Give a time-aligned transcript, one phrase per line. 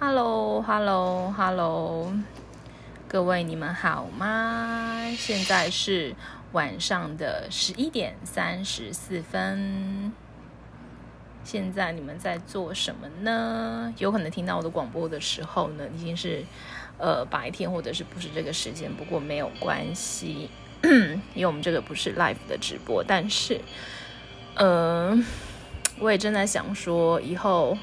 [0.00, 2.12] Hello，Hello，Hello，
[3.08, 5.10] 各位你们好吗？
[5.16, 6.14] 现在是
[6.52, 10.12] 晚上的十一点三十四分。
[11.42, 13.92] 现在你们在做什么呢？
[13.98, 16.44] 有可能听到我的广播的时候呢，已经是
[16.96, 20.48] 呃白天或者是不是这个时间，不过没有关系，
[21.34, 23.60] 因为我们这个不是 live 的直播，但是、
[24.54, 25.18] 呃，
[25.98, 27.76] 我也正在想说以后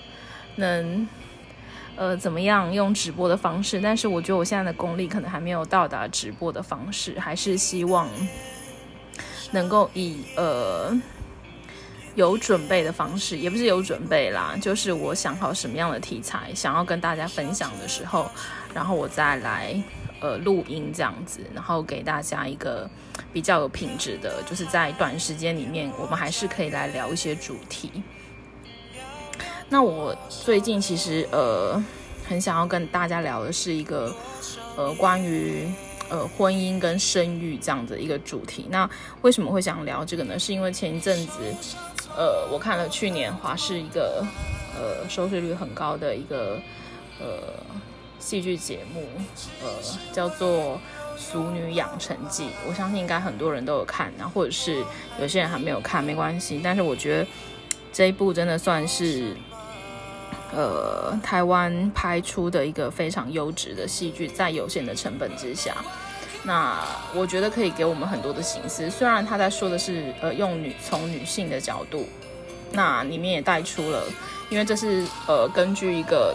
[0.55, 1.05] 能。
[1.98, 3.80] 呃，怎么样用直播的方式？
[3.80, 8.10] 但是我觉得我现在的功力可能还没有到达直播的方式，还是希望
[9.52, 10.94] 能够以呃
[12.16, 18.30] 有准备的方式，也不是有准备啦，就是我想好什么样的题材想要跟大家分享的时候，
[18.74, 19.82] 然后我再来
[20.20, 22.90] 呃录音这样子，然后给大家一个
[23.32, 27.90] 比较有品质的，就是在短时间里面，我们还是可以来聊一些主题。
[29.75, 31.84] 那我最近其实呃
[32.25, 34.09] 很想要跟大家聊的是一个
[34.78, 35.70] 呃关于
[36.09, 38.68] 呃婚姻跟生育这样的一个主题。
[38.70, 38.90] 那
[39.22, 40.40] 为什么会想聊这个呢？
[40.40, 41.42] 是因为前一阵子
[42.16, 44.26] 呃我看了去年华视一个
[44.80, 46.58] 呃收视率很高的一个
[47.20, 47.26] 呃
[48.18, 49.03] 戏剧节目，
[49.62, 49.68] 呃
[50.14, 50.80] 叫做
[51.20, 52.44] 《俗女养成记》。
[52.66, 54.81] 我相信应该很多人都有看，然后或者是
[55.20, 56.62] 有些人还没有看，没关系。
[56.64, 57.28] 但是我觉得
[57.92, 59.36] 这一部真的算是。
[60.56, 65.75] 呃，台湾拍出的一个非常优质的戏剧，在有限的成本之下，
[66.44, 66.80] 那
[67.14, 68.89] 我觉得可以给我们很多的省思。
[68.89, 72.08] 虽然他在说的是呃用女从女性的角度，
[72.72, 74.06] 那里面也带出了，
[74.50, 76.34] 因为这是呃根据一个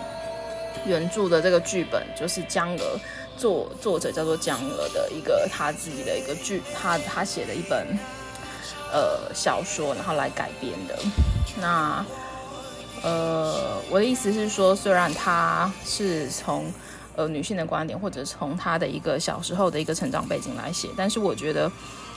[0.84, 3.00] 原著的这个剧本，就是江娥
[3.38, 7.86] 作作者叫做江娥的一个他自己的一个剧，他他写的一本
[8.92, 10.98] 呃小说，然后来改编的
[11.58, 12.04] 那。
[13.02, 16.72] 呃，我的意思是说，虽然他是从
[17.16, 21.70] 呃女性的观点，或者从他的一个小时候的一个成长背景来写，但是我觉得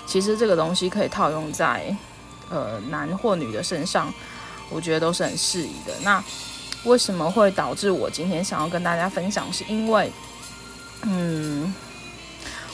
[0.05, 1.95] 其实这个东西可以套用在
[2.49, 4.13] 呃男或女的身上，
[4.69, 5.93] 我觉得都是很适宜的。
[6.03, 6.23] 那
[6.83, 9.51] 为什么会导致我今天想要跟大家分享？
[9.53, 10.11] 是因为，
[11.03, 11.73] 嗯。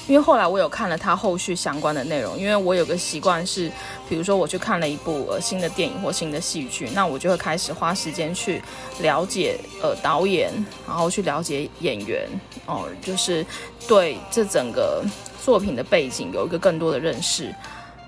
[0.09, 3.72] 因为后来我有看了他后续相关的内容，因为我有个习惯是，
[4.09, 8.59] 比如说我去看了一部呃新的电影或新的戏剧，那我就会开始花时间去
[9.02, 10.52] 了解呃导演，
[10.88, 12.28] 然后去了解演员，
[12.66, 13.46] 哦，就是
[13.88, 15.06] 对这整个
[15.46, 17.53] 作品的背景有一个更多的认识，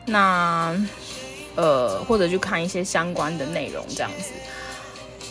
[0.07, 0.75] 那
[1.53, 4.31] 呃或者去看一些相关的内容这样子，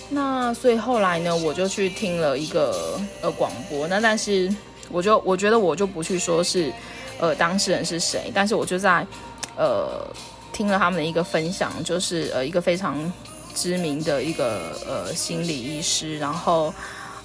[0.09, 4.49] 那所以后来呢，我就去听了一个呃广播，那但是。
[4.91, 6.73] 我就我觉得我就不去说是，
[7.19, 9.07] 呃，当事人是谁，但是我就在，
[9.57, 10.05] 呃，
[10.53, 13.13] 听了他们的一个分享，就是呃一个非常
[13.55, 16.75] 知名的一个呃心理医师，然后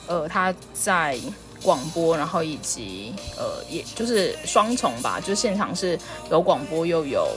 [0.08, 1.18] 呃他在
[1.64, 5.97] 广播，然后以及呃也就是双重吧，就现场是
[6.30, 7.28] 有广播又有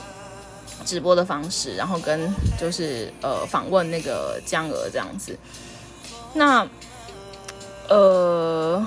[0.85, 5.39] 直播的方式，然后跟就是呃访问那个江娥这样子，
[6.35, 6.69] 那
[7.89, 8.87] 呃。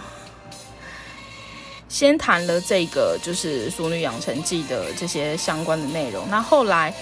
[1.91, 6.25] 先谈了这个就是《熟女养成记》的这些相关的内容。
[6.29, 6.93] 那后来，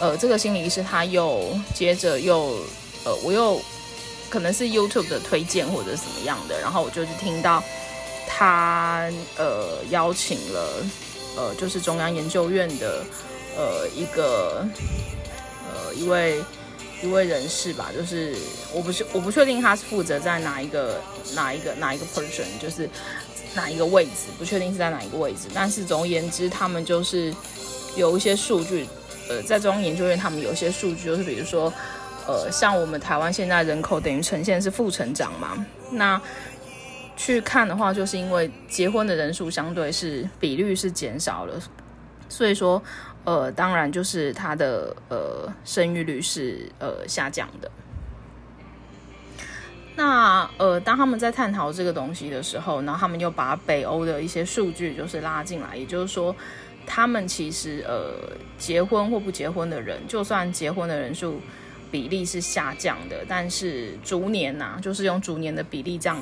[0.00, 2.58] 呃，这个心理医师他又接着又，
[3.04, 3.62] 呃，我又
[4.28, 7.62] 可能是 YouTube 的推荐或者什么样的，然后我就是听到
[8.26, 10.84] 他呃邀请了
[11.36, 13.04] 呃就是中央研究院的
[13.56, 14.66] 呃一个
[15.72, 16.42] 呃一位
[17.04, 18.34] 一位人士吧，就是
[18.72, 21.00] 我不是我不确定他是负责在哪一个
[21.34, 22.88] 哪一个哪一个 person，就是。
[23.56, 27.32] 哪一个位置不确定是在哪一个位置，但是总而言之，他们就是
[27.94, 28.84] 有一些数据，
[29.28, 31.72] 呃，在中央研究院，他们有一些数据，就是比如说，
[32.26, 36.20] 呃，像我们台湾现在人口等于呈现是负成长嘛，那
[37.16, 41.54] 去看的话，就是因为结婚的人数相对是比率是减少了，
[42.28, 42.82] 所以说，
[43.24, 47.70] 呃，当然就是它的呃生育率是呃下降的。
[49.96, 56.34] 那呃，当他们在探讨这个东西的时候，然后他们又把北欧的一些数据就是拉进来，也就是说，
[56.84, 61.40] 他们其实呃结婚或不结婚的人，就算结婚的人数
[61.92, 66.20] 比例是下降的，但是逐年呐、就是用逐年的比例这样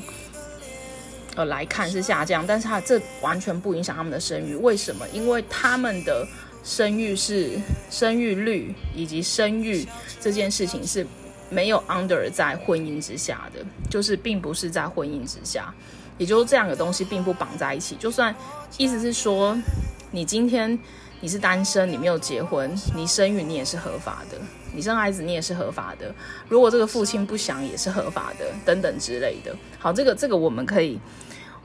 [1.35, 5.09] 呃来看是下降，但是他这完全不影响他们的生育，为什么？
[5.15, 6.29] 因为他们的
[6.63, 7.51] 生育是
[7.91, 9.87] 生育率以及生育
[10.21, 11.07] 这件事情是。
[11.51, 15.71] 没有 under 在婚姻之下的，就是并不是在婚姻之下，
[16.17, 17.95] 也就是这两个东西并不绑在一起。
[17.97, 18.35] 就算
[18.79, 19.55] 意思是说，
[20.13, 20.79] 你今天
[21.21, 24.39] 你是单身，你没有结婚，你生育你也是合法的。
[24.75, 26.11] 你生孩子你也是合法的。
[26.49, 29.55] 如果这个父亲不想也是合法的，等等之类的。
[29.79, 30.99] 好，这个这个我们可以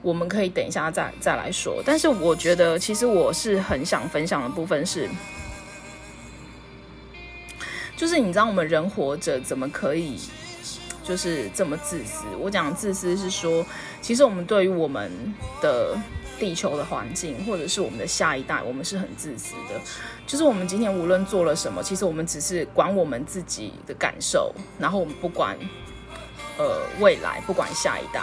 [0.08, 1.84] 我们可以等一下再再来说。
[1.86, 5.10] 但是我觉得其实我是很想分享的部分是，
[7.98, 10.18] 就是你知道我们人活着怎么可以
[11.04, 12.24] 就是这么自私？
[12.40, 13.66] 我讲自私是说，
[14.02, 15.12] 其实我们对于我们
[15.62, 15.98] 的。
[16.40, 19.82] 地球的环境，或者是我们的下一代，我们是很自私的。
[20.28, 25.58] 就是我们今天无论做了什么，其实我们只是管我们自己的感受，然后我们不管
[26.60, 28.22] 呃未来，不管下一代。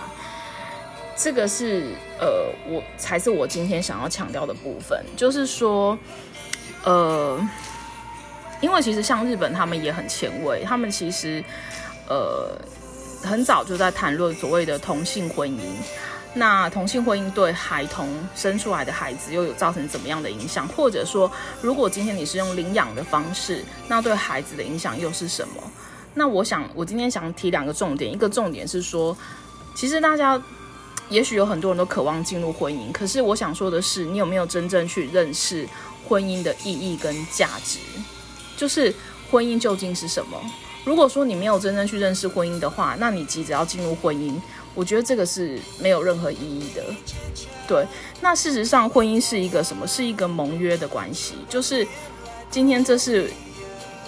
[1.17, 5.97] 这个是呃我才是我今天想要强调的部分，就是说
[6.85, 7.41] 呃，
[8.61, 11.43] 因为其实像日本他们也很前卫，他们其实
[12.09, 12.57] 呃
[13.23, 15.61] 很早就在谈论所谓的同性婚姻。
[16.37, 20.67] 那同性婚姻对孩童生出来的孩子又有造成怎么样的影响？
[20.67, 21.31] 或者说，
[21.63, 25.63] 如果今天你是用领养的方式，那对孩子的影响又是什么？
[26.13, 28.13] 那我想，我今天想提两个重点。
[28.13, 29.17] 一个重点是说，
[29.77, 30.37] 其实大家
[31.09, 35.69] 也许有很多人都渴望进入婚姻，可是我想说的是，你有没有真正去认识
[36.09, 37.79] 婚姻的意义跟价值？
[38.57, 38.95] 就是
[39.31, 40.41] 婚姻究竟是什么？
[40.85, 44.35] 如果说你没有真正去认识婚姻的话，那你急着要进入婚姻。
[44.75, 46.83] 我觉得这个是没有任何意义的，
[47.69, 47.87] 对。
[48.21, 49.87] 那事实上，婚姻是一个什么？
[49.87, 51.87] 是一个盟约的关系，就是
[52.51, 53.31] 今天这是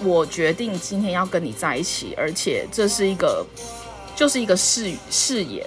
[0.02, 3.46] 我决定今天要跟你在一起，而且这是一个，
[4.16, 5.64] 就是一个誓誓言。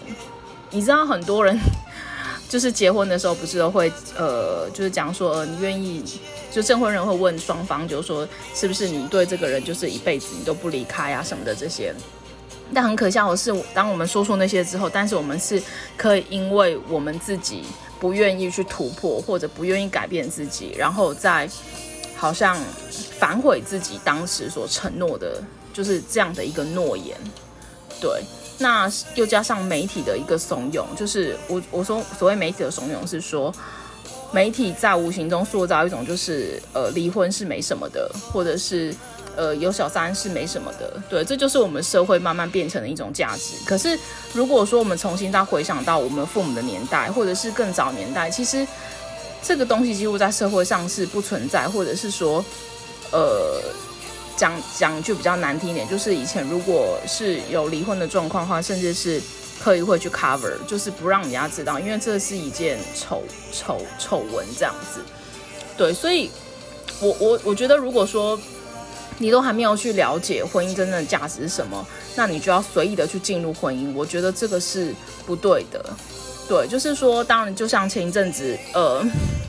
[0.72, 1.60] 你知道很多人
[2.50, 6.04] 就是结婚的时候不是都会呃，就是讲说，呃，你愿意，
[6.52, 11.94] 就证婚人会问双方，就是说是不是你对这个人就是一辈子你都不离开啊什么的这些。
[12.74, 15.62] 但很可笑的是，当我们说出那些之后，但是我们是
[15.98, 17.64] 可以因为我们自己
[18.00, 21.50] 不愿意去突破，或者不愿意改变自己，然后再
[22.16, 22.56] 好像
[23.18, 25.42] 反悔自己当时所承诺的，
[25.74, 27.18] 就是这样的一个诺言。
[28.00, 28.24] 对，
[28.60, 33.52] 那又加上媒体的一个怂恿，就是我我说所谓媒体的怂恿是说，
[34.32, 38.94] 媒体在无形中塑造一种就是呃离婚是没什么的，或者是。
[39.36, 43.54] 呃，有小三是没什么的，对，这就是我们社会慢慢变成的一种价值。
[43.66, 43.98] 可是，
[44.34, 48.68] 如果说我们重新再回想到我们父母的年代，或者是更早年代，其实
[49.42, 52.44] 这个东西几乎在社会上是不存在，或者是说，
[53.12, 53.62] 呃，
[54.40, 59.22] 讲讲就比较难听一点，就是以前如果是有离婚的状况的话，甚至是
[59.62, 65.02] 刻意会去 cover，就是不让人家知道，因为这是一件丑丑丑闻这样子。
[65.78, 66.32] 对，所以
[67.02, 68.40] 我我我觉得如果说。
[69.22, 71.86] 你都还没有去了解婚姻真正的价值是什么，
[72.16, 74.96] 那你就要随意的去进入婚姻，我觉得这个是
[75.26, 75.84] 不对的。
[76.48, 79.04] 对，就是说，当然，就像前一阵子，呃，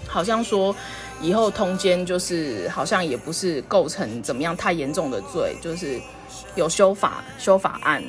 [0.09, 0.75] 好像说
[1.21, 6.01] 以后通奸就是好像也不是构成怎么样太严重的罪，就是
[6.55, 8.03] 有修法修法案。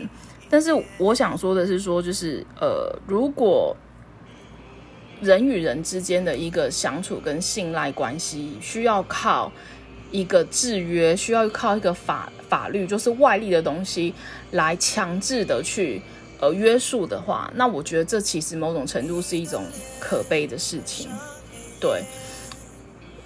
[0.50, 3.75] 但是我想说的是说，就是呃，如果
[5.22, 9.52] 人与人之间的一个相处跟信赖关系需要靠。
[10.13, 14.13] 一个制约需要靠一个法法律，就是外力的东西
[14.52, 16.02] 来强制的去
[16.42, 19.63] 呃约束的话，那我觉得这其实某种程度是一种
[20.02, 21.10] 可悲的事情。
[21.80, 22.04] 对，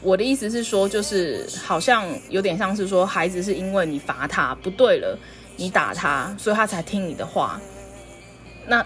[0.06, 5.18] 我的意思是说，就是好像有点像是说，孩子是因为你罚他不对了，
[5.57, 7.60] 你打他，所以他才听你的话。
[8.68, 8.86] 那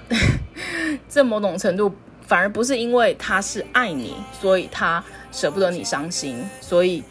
[1.10, 1.94] 这某种程度
[2.26, 7.04] 反而不是因为他是爱你，所以他舍不得你伤心，所以。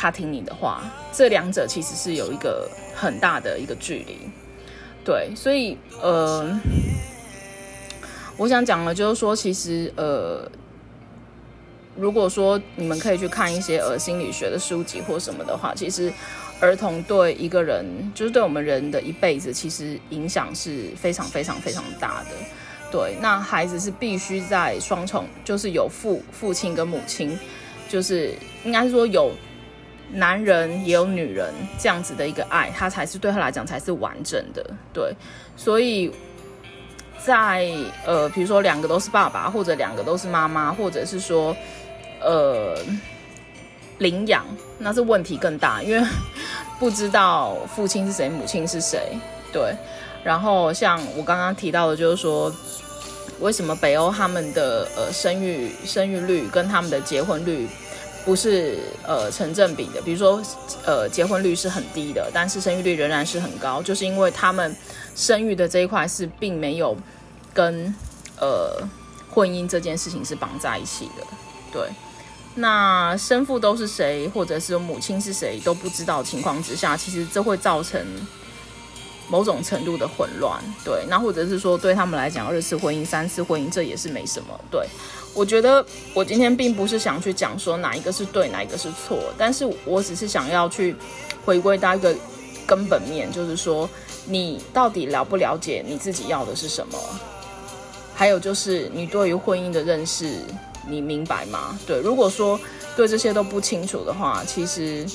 [0.00, 0.80] 他听你的话，
[1.12, 4.16] 这两者其实是有一个很大的一个距离，
[5.04, 6.56] 对，所以呃，
[8.36, 10.48] 我想讲的就是说，其实呃，
[11.98, 16.12] 如果说你们可以去看一些呃心理学的书籍或什么的话，其实
[16.60, 22.30] 儿童对一个人，就是对我们人的一辈子，其实影响是非常非常非常大的。
[22.90, 27.38] 对，那孩子是必须在双重，就是有父父亲跟母亲，
[27.88, 28.32] 就是
[28.64, 29.32] 应该是说有。
[30.10, 34.64] 男人也有女人这样子的一个爱，他才是对他来讲才是完整的。
[34.90, 35.14] 对，
[35.54, 36.10] 所以
[37.22, 37.70] 在
[38.06, 41.54] 呃，比如说两个都是爸爸，或者两个都是妈妈，或者是说
[42.20, 42.76] 呃
[43.98, 44.44] 领养，
[44.78, 46.06] 那是问题更大，因为
[46.78, 49.18] 不知道父亲是谁，母亲是谁。
[49.52, 49.74] 对，
[50.22, 52.52] 然后像我刚刚提到的，就是说
[53.40, 57.68] 为什么北欧他们的呃生育生育率跟他们的结婚率。
[58.24, 60.42] 不是呃成正比的，比如说
[60.84, 64.76] 呃结婚率是很低的，但是生育率仍然是很高，就是因为他们
[65.14, 66.94] 生育的这一块是并没有
[67.54, 67.94] 跟
[68.38, 68.86] 呃
[69.30, 71.24] 婚姻这件事情是绑在一起的，
[71.72, 71.88] 对。
[72.58, 78.04] 那生父都是谁，或者是母亲是谁都不知道情况之下，其实这会造成
[79.28, 80.60] 某种程度的混乱。
[80.84, 84.48] 对，那或者是说对他们来讲，二次婚姻、三次婚姻这也是没什么。
[84.70, 84.86] 对，
[85.34, 85.84] 我觉得
[86.14, 90.96] 我今天并不是想去讲说哪一个是对，哪一个是错，但是我只是想要去
[91.44, 92.14] 回归到一个
[92.66, 93.88] 根本面，就是说
[94.26, 96.98] 你到底了不了解你自己要的是什么？
[98.14, 100.42] 还有就是你对于婚姻的认识。
[100.88, 101.78] 你明白吗？
[101.86, 102.58] 对，如果说
[102.96, 105.06] 对这些都不清楚的话，其实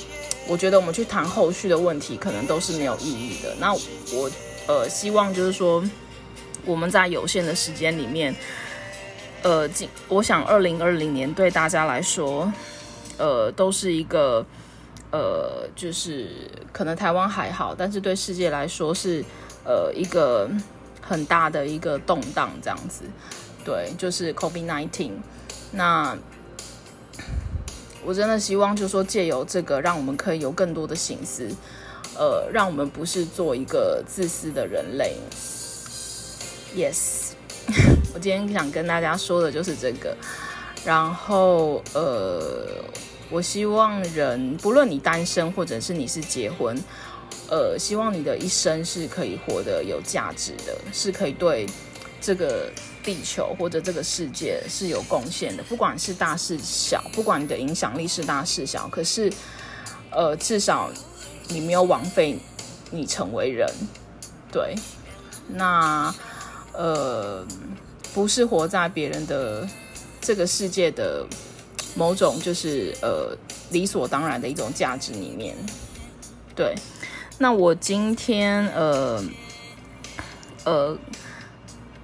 [0.48, 3.56] 我觉得我们去谈后续的问题，可能都是没有意义的。
[3.60, 4.30] 那我
[4.68, 5.84] 呃希望就是说，
[6.66, 8.36] 我们在有限的时间里面，
[9.42, 9.70] 呃，
[10.08, 12.52] 我想二零二零年对大家来说，
[13.18, 14.46] 呃，都是一个
[15.12, 16.30] 呃，就是
[16.72, 19.24] 可能台湾还好，但是对世界来说是
[19.66, 20.50] 呃一个
[21.02, 23.04] 很大的一个动荡这样子。
[23.66, 25.12] 对，就是 COVID-19。
[25.76, 26.16] 那
[28.06, 31.50] 我真的希望，就说，借由这个，让我们可以有更多的省思，
[32.16, 35.16] 呃，让我们不是做一个自私的人类。
[36.76, 37.32] Yes，
[38.14, 40.16] 我今天想跟大家说的就是这个。
[40.86, 42.68] 然后，呃，
[43.30, 46.78] 我希望人，不论你单身或者是你是结婚，
[47.50, 51.66] 呃，希望你的一生是可以活得有价值的，是可以对
[52.24, 52.72] 这个。
[53.04, 59.30] 地球或者这个世界是有贡献的，不管是大是小，不管你的影响力是大是小，可是，
[60.10, 60.90] 呃，至少
[61.50, 62.40] 你没有枉费
[62.92, 63.70] 你成为人，
[64.50, 64.74] 对，
[65.50, 66.16] 那
[66.72, 67.46] 呃，
[68.14, 69.68] 不是活在别人的
[70.22, 71.28] 这个世界的
[71.96, 73.38] 某种就是呃
[73.72, 75.58] 理所当然的一种价值里面，
[76.56, 76.74] 对，
[77.38, 79.22] 那我今天呃
[80.64, 80.98] 呃。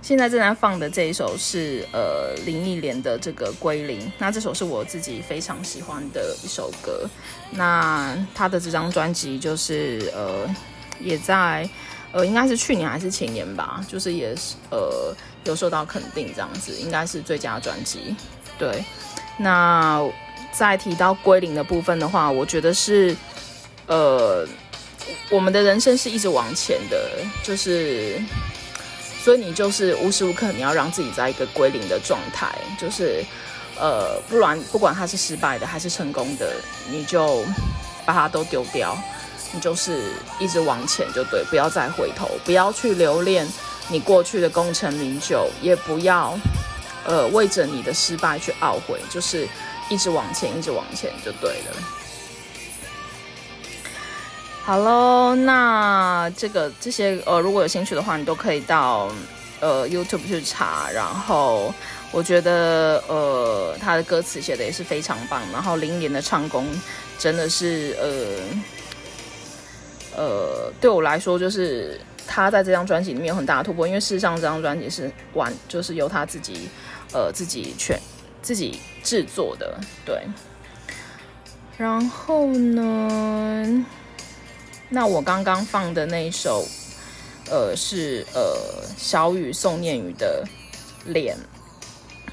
[0.09, 7.07] 现在正在放的这一首是呃林忆莲的这个归零，那这首是我自己非常喜欢的一首歌。
[7.51, 10.49] 那他的这张专辑就是呃
[10.99, 11.69] 也在
[12.11, 18.15] 呃应该是去年还是前年吧，就是也是呃有受到肯定这样子，应该是最佳专辑。
[18.57, 18.83] 对，
[19.37, 20.03] 那
[20.51, 23.15] 在提到归零的部分的话，我觉得是
[23.85, 24.43] 呃
[25.29, 26.97] 我们的人生是一直往前的，
[27.43, 28.19] 就是。
[29.21, 32.47] 所以你就是无时无刻你要让自己在一个归零的状态，
[32.79, 33.23] 就是，
[33.77, 36.53] 呃，不然不管他是失败的还是成功的，
[36.89, 37.43] 你就
[38.05, 38.97] 把它都丢掉，
[39.51, 43.47] 你就是一直往前就对，不要再回头，不要去留恋
[43.89, 46.39] 你过去的功成名就，也不要
[47.05, 49.47] 呃为着你的失败去懊悔，就是
[49.89, 51.98] 一直往前，一直往前就对了。
[54.69, 59.09] 好喽，那这个这些呃，如果有兴趣的话，你都可以到
[59.61, 60.91] 呃 YouTube 去查。
[60.91, 61.73] 然后
[62.11, 65.41] 我觉得呃，他的歌词写的也是非常棒。
[65.51, 66.67] 然后林忆莲的唱功
[67.17, 68.07] 真的是呃
[70.15, 73.87] 呃，对我来说，就是他在这张专辑里面有很大的突破。
[73.87, 76.69] 因为事实上，这张专辑是完就是由他自己
[77.11, 77.99] 呃自己全
[78.43, 80.21] 自己制作的，对。
[81.75, 83.83] 然后呢？
[84.89, 86.65] 那我刚刚放的那一首，
[87.49, 88.41] 呃，是呃
[88.97, 90.43] 小雨宋念宇的
[91.05, 91.37] 脸。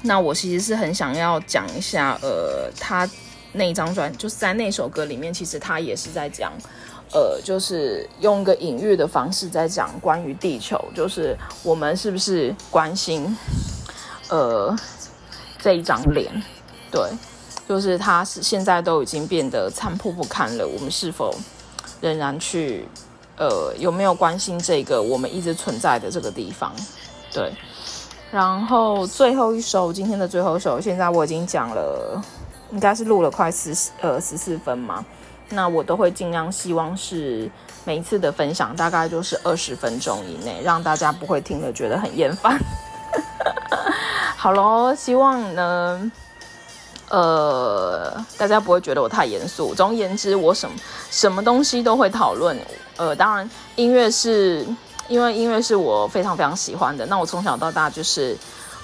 [0.01, 3.07] 那我其实是很想要讲一下，呃，他
[3.53, 6.51] 那一张专，就是在那首歌里面，其实他也是在讲，
[7.11, 13.37] 呃，就是用一个隐喻的方式在讲关于地球，就是我们是不是关心，
[14.29, 14.75] 呃，
[15.59, 16.31] 这一张脸？
[16.91, 17.07] 对，
[17.67, 21.35] 就是他是现在都已经变得残破不堪了，我们是否？
[22.01, 22.87] 仍然去，
[23.37, 26.71] 呃，有没有关心这个我们一直存在的这个地方？
[27.31, 27.53] 对。
[28.29, 32.21] 然后最后一首，今天的最后一首，现在我已经讲了，
[32.71, 35.05] 应该是录了快十呃十四分嘛。
[35.49, 37.49] 那我都会尽量希望是
[37.85, 42.59] 每一次的分享大概就是二十分钟以内，让大家不会听了觉得很厌烦。
[44.35, 46.11] 好喽，希望呢。
[47.09, 49.73] 呃，大家不会觉得我太严肃。
[49.73, 50.75] 总而言之，我什么
[51.09, 52.57] 什么东西都会讨论。
[52.97, 54.65] 呃，当然，音乐是
[55.07, 57.05] 因为音乐是我非常非常喜欢的。
[57.05, 58.35] 那我从小到大就是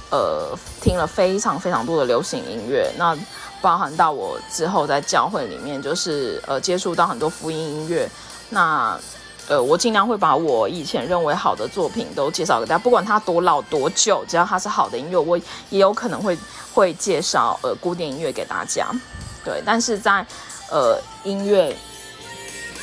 [0.09, 2.89] 呃听了非常非常多的流行音乐。
[2.97, 3.17] 那
[3.61, 8.09] 包含到我之后在教会里面，就是呃接触到很多福音音乐。
[8.49, 8.97] 那
[9.47, 15.37] 呃，我尽量会把我以前认为好的作品都介绍给大家，不管它多老多旧，只要它是好的音乐，我
[15.69, 16.37] 也有可能会。
[16.73, 18.87] 会介绍呃古典音乐给大家，
[19.45, 20.25] 对，但是在
[20.71, 21.71] 呃音乐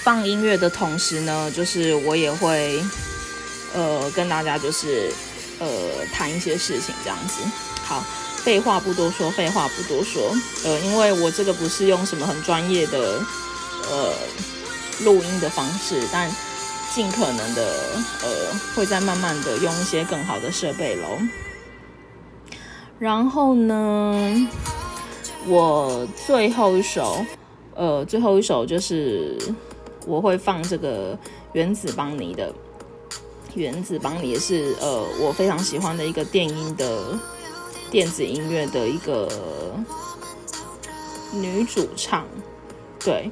[0.05, 2.81] 放音乐的同时呢，就是我也会
[3.75, 5.13] 呃跟大家就是
[5.59, 5.67] 呃
[6.15, 7.43] 谈一些事情这样子。
[7.85, 8.01] 好，
[8.45, 10.33] 废话不多说，废话不多说。
[10.65, 13.21] 呃，因为我这个不是用什么很专业的
[13.91, 14.13] 呃
[15.01, 16.31] 录音的方式，但
[16.91, 17.63] 尽可能的
[18.23, 18.29] 呃
[18.75, 21.19] 会再慢慢的用一些更好的设备喽。
[22.99, 24.49] 然后呢，
[25.47, 27.25] 我最后一首，
[27.75, 29.39] 呃，最后一首就是
[30.07, 31.19] 我会放这个
[31.53, 32.53] 原子邦尼的。
[33.55, 37.19] 原子邦尼也是呃我非常喜欢的一个电音的
[37.91, 39.29] 电子音乐的一个
[41.33, 42.25] 女主唱，
[43.01, 43.29] 对，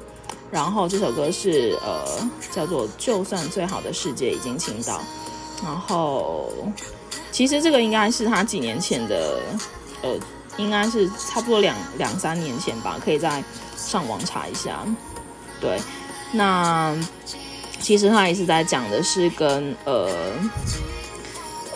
[0.51, 5.01] 然后这首歌是呃叫做就算最好的世界已经倾倒，
[5.63, 6.51] 然后
[7.31, 9.39] 其实这个应该是他几年前的
[10.01, 10.09] 呃
[10.57, 13.43] 应该是差不多两两三年前吧，可以再
[13.75, 14.85] 上网查一下，
[15.61, 15.79] 对，
[16.31, 16.95] 那。
[17.81, 20.11] 其实他也是在讲的是跟呃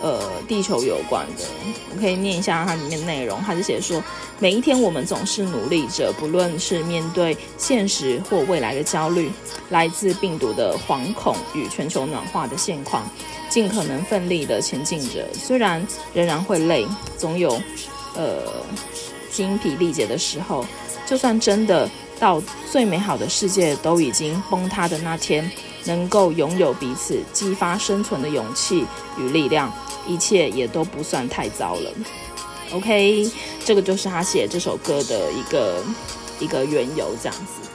[0.04, 0.20] 呃
[0.50, 1.46] 地球有关的，
[1.90, 3.42] 我可以念一下它里面内容。
[3.42, 4.04] 他是写说，
[4.38, 9.32] 每一天我们总是努力着，不论是面对现实或未来的焦虑，
[9.70, 13.10] 来自病毒的惶恐与全球暖化的现况，
[13.50, 15.26] 尽可能奋力的前进着。
[15.34, 16.86] 虽然仍然会累，
[17.18, 17.58] 总有
[18.16, 18.42] 呃
[19.32, 20.66] 精疲力竭的时候。
[21.06, 22.42] 就算真的到
[22.72, 25.50] 最美好的世界都已经崩塌的那天。
[25.86, 28.86] 能够拥有彼此激发生存的勇气
[29.18, 29.70] 与力量，
[30.08, 31.92] 一切也都不算太糟了。
[32.74, 33.32] OK，
[33.64, 35.84] 这个就是他写这首歌的一个
[36.40, 37.70] 一个缘由，这样子。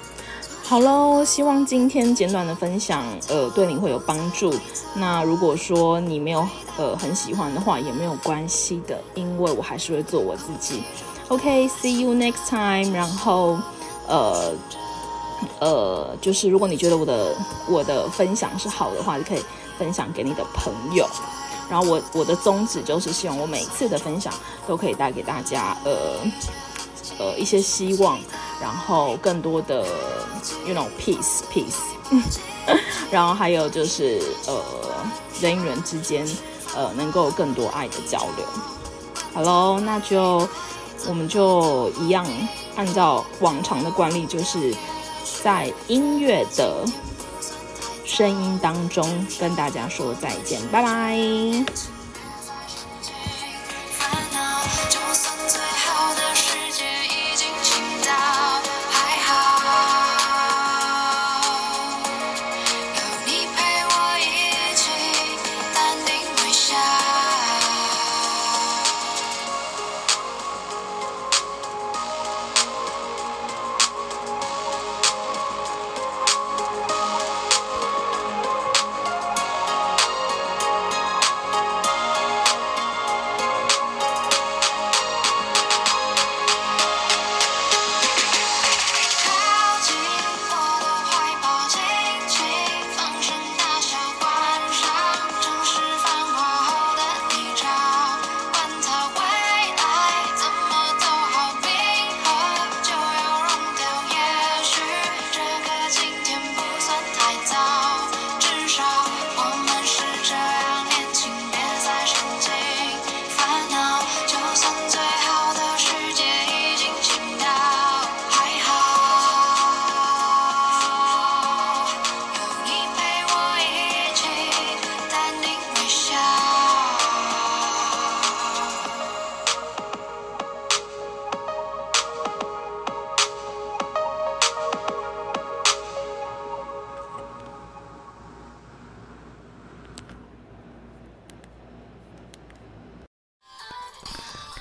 [0.63, 4.53] 好喽，希望今天简短的分享，呃，对你会有帮助。
[4.95, 10.83] 那如果说你没有呃很喜欢的话，也没有关系的，因为我还是会做我自己。
[11.29, 12.95] OK，see you next time。
[12.95, 13.59] 然后，
[14.07, 14.53] 呃。
[15.61, 17.37] 呃，就是如果你觉得我的
[17.69, 19.43] 我的分享是好的话，就可以
[19.79, 21.09] 分享给你的朋友。
[21.71, 24.33] 然后我我的宗旨就是希望我每次的分享
[24.67, 25.93] 都可以带给大家呃
[27.19, 28.19] 呃一些希望，
[28.61, 29.85] 然后更多的
[30.67, 31.81] you know peace peace，
[33.11, 34.63] 然后还有就是呃
[35.41, 36.27] 人与人之间
[36.75, 38.47] 呃能够更多爱的交流。
[39.35, 40.49] 好喽，那就
[41.07, 42.27] 我们就一样
[42.77, 44.75] 按照往常的惯例，就是。
[45.43, 46.85] 在音乐的
[48.09, 49.07] 声音当中，
[49.39, 51.98] 跟大家说再见，拜拜。